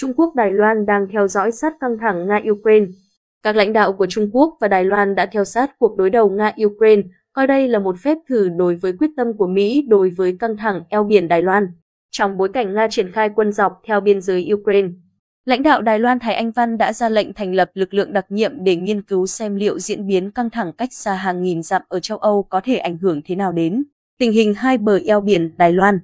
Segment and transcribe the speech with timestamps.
[0.00, 2.86] Trung Quốc Đài Loan đang theo dõi sát căng thẳng Nga-Ukraine.
[3.42, 6.30] Các lãnh đạo của Trung Quốc và Đài Loan đã theo sát cuộc đối đầu
[6.30, 10.36] Nga-Ukraine, coi đây là một phép thử đối với quyết tâm của Mỹ đối với
[10.40, 11.68] căng thẳng eo biển Đài Loan.
[12.10, 14.88] Trong bối cảnh Nga triển khai quân dọc theo biên giới Ukraine,
[15.44, 18.26] lãnh đạo Đài Loan Thái Anh Văn đã ra lệnh thành lập lực lượng đặc
[18.28, 21.82] nhiệm để nghiên cứu xem liệu diễn biến căng thẳng cách xa hàng nghìn dặm
[21.88, 23.84] ở châu Âu có thể ảnh hưởng thế nào đến
[24.18, 25.98] tình hình hai bờ eo biển Đài Loan.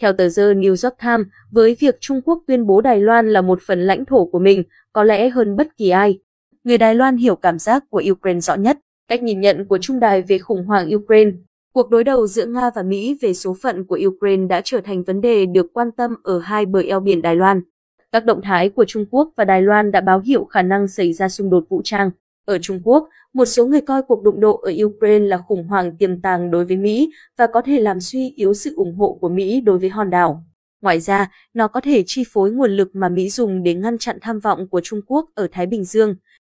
[0.00, 3.40] Theo tờ The New York Times, với việc Trung Quốc tuyên bố Đài Loan là
[3.40, 6.18] một phần lãnh thổ của mình, có lẽ hơn bất kỳ ai,
[6.64, 8.78] người Đài Loan hiểu cảm giác của Ukraine rõ nhất.
[9.08, 11.30] Cách nhìn nhận của Trung Đài về khủng hoảng Ukraine,
[11.72, 15.04] cuộc đối đầu giữa Nga và Mỹ về số phận của Ukraine đã trở thành
[15.04, 17.62] vấn đề được quan tâm ở hai bờ eo biển Đài Loan.
[18.12, 21.12] Các động thái của Trung Quốc và Đài Loan đã báo hiệu khả năng xảy
[21.12, 22.10] ra xung đột vũ trang.
[22.48, 25.96] Ở Trung Quốc, một số người coi cuộc đụng độ ở Ukraine là khủng hoảng
[25.96, 29.28] tiềm tàng đối với Mỹ và có thể làm suy yếu sự ủng hộ của
[29.28, 30.44] Mỹ đối với hòn đảo.
[30.82, 34.18] Ngoài ra, nó có thể chi phối nguồn lực mà Mỹ dùng để ngăn chặn
[34.20, 36.14] tham vọng của Trung Quốc ở Thái Bình Dương.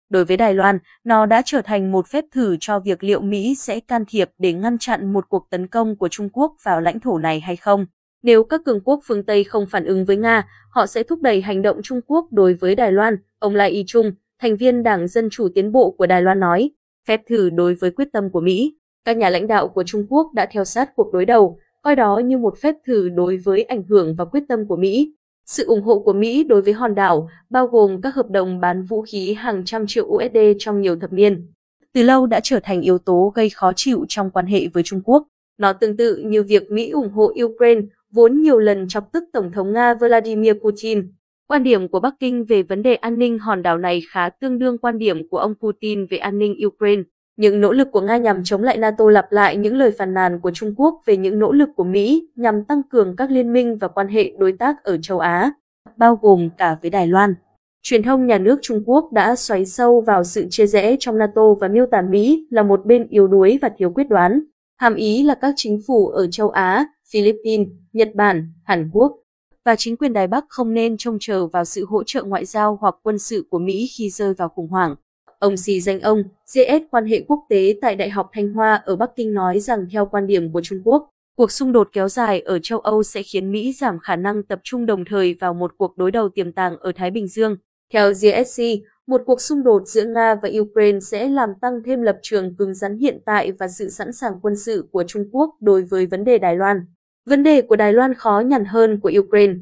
[0.10, 3.56] Đối với Đài Loan, nó đã trở thành một phép thử cho việc liệu Mỹ
[3.56, 7.00] sẽ can thiệp để ngăn chặn một cuộc tấn công của Trung Quốc vào lãnh
[7.00, 7.86] thổ này hay không.
[8.24, 11.42] Nếu các cường quốc phương Tây không phản ứng với Nga, họ sẽ thúc đẩy
[11.42, 14.12] hành động Trung Quốc đối với Đài Loan, ông Lai Y Trung,
[14.42, 16.72] thành viên Đảng Dân Chủ Tiến Bộ của Đài Loan nói,
[17.08, 18.76] phép thử đối với quyết tâm của Mỹ.
[19.06, 22.18] Các nhà lãnh đạo của Trung Quốc đã theo sát cuộc đối đầu, coi đó
[22.18, 25.14] như một phép thử đối với ảnh hưởng và quyết tâm của Mỹ.
[25.46, 28.84] Sự ủng hộ của Mỹ đối với hòn đảo bao gồm các hợp đồng bán
[28.84, 31.48] vũ khí hàng trăm triệu USD trong nhiều thập niên.
[31.94, 35.02] Từ lâu đã trở thành yếu tố gây khó chịu trong quan hệ với Trung
[35.06, 35.28] Quốc.
[35.58, 39.52] Nó tương tự như việc Mỹ ủng hộ Ukraine, vốn nhiều lần chọc tức Tổng
[39.52, 41.12] thống Nga Vladimir Putin.
[41.52, 44.60] Quan điểm của Bắc Kinh về vấn đề an ninh hòn đảo này khá tương
[44.60, 47.02] đương quan điểm của ông Putin về an ninh Ukraine.
[47.38, 50.40] Những nỗ lực của Nga nhằm chống lại NATO lặp lại những lời phàn nàn
[50.40, 53.78] của Trung Quốc về những nỗ lực của Mỹ nhằm tăng cường các liên minh
[53.78, 55.52] và quan hệ đối tác ở châu Á,
[55.98, 57.36] bao gồm cả với Đài Loan.
[57.82, 61.54] Truyền thông nhà nước Trung Quốc đã xoáy sâu vào sự chia rẽ trong NATO
[61.54, 64.42] và miêu tả Mỹ là một bên yếu đuối và thiếu quyết đoán.
[64.78, 69.21] Hàm ý là các chính phủ ở châu Á, Philippines, Nhật Bản, Hàn Quốc
[69.66, 72.78] và chính quyền Đài Bắc không nên trông chờ vào sự hỗ trợ ngoại giao
[72.82, 74.96] hoặc quân sự của Mỹ khi rơi vào khủng hoảng.
[75.40, 76.24] Ông xì danh ông,
[76.54, 79.86] GS quan hệ quốc tế tại Đại học Thanh Hoa ở Bắc Kinh nói rằng
[79.92, 83.24] theo quan điểm của Trung Quốc, cuộc xung đột kéo dài ở châu Âu sẽ
[83.24, 86.52] khiến Mỹ giảm khả năng tập trung đồng thời vào một cuộc đối đầu tiềm
[86.52, 87.58] tàng ở Thái Bình Dương.
[87.94, 88.64] Theo GSC,
[89.08, 92.74] một cuộc xung đột giữa Nga và Ukraine sẽ làm tăng thêm lập trường cứng
[92.74, 96.24] rắn hiện tại và sự sẵn sàng quân sự của Trung Quốc đối với vấn
[96.24, 96.86] đề Đài Loan.
[97.26, 99.54] Vấn đề của Đài Loan khó nhằn hơn của Ukraine.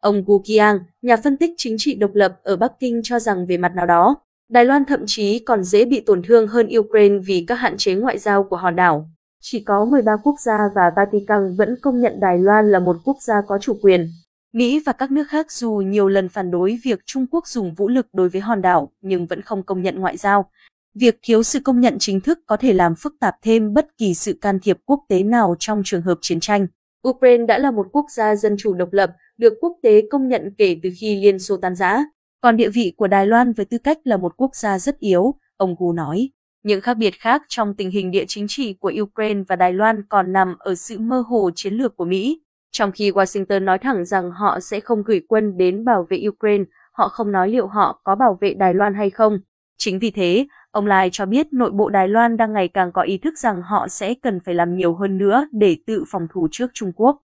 [0.00, 3.46] Ông Gu Qiang, nhà phân tích chính trị độc lập ở Bắc Kinh cho rằng
[3.46, 4.16] về mặt nào đó,
[4.48, 7.94] Đài Loan thậm chí còn dễ bị tổn thương hơn Ukraine vì các hạn chế
[7.94, 9.10] ngoại giao của hòn đảo.
[9.40, 13.16] Chỉ có 13 quốc gia và Vatican vẫn công nhận Đài Loan là một quốc
[13.20, 14.10] gia có chủ quyền.
[14.52, 17.88] Mỹ và các nước khác dù nhiều lần phản đối việc Trung Quốc dùng vũ
[17.88, 20.50] lực đối với hòn đảo nhưng vẫn không công nhận ngoại giao.
[20.94, 24.14] Việc thiếu sự công nhận chính thức có thể làm phức tạp thêm bất kỳ
[24.14, 26.66] sự can thiệp quốc tế nào trong trường hợp chiến tranh.
[27.08, 30.54] Ukraine đã là một quốc gia dân chủ độc lập, được quốc tế công nhận
[30.58, 32.04] kể từ khi Liên Xô tan rã.
[32.40, 35.34] Còn địa vị của Đài Loan với tư cách là một quốc gia rất yếu,
[35.56, 36.30] ông Gu nói.
[36.62, 40.02] Những khác biệt khác trong tình hình địa chính trị của Ukraine và Đài Loan
[40.08, 42.40] còn nằm ở sự mơ hồ chiến lược của Mỹ.
[42.72, 46.64] Trong khi Washington nói thẳng rằng họ sẽ không gửi quân đến bảo vệ Ukraine,
[46.92, 49.38] họ không nói liệu họ có bảo vệ Đài Loan hay không.
[49.78, 53.02] Chính vì thế, ông Lai cho biết nội bộ Đài Loan đang ngày càng có
[53.02, 56.48] ý thức rằng họ sẽ cần phải làm nhiều hơn nữa để tự phòng thủ
[56.50, 57.22] trước Trung Quốc.